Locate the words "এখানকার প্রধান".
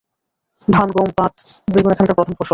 1.91-2.33